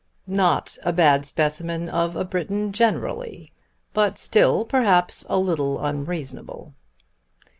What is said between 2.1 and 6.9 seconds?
a Briton generally; but still, perhaps, a little unreasonable."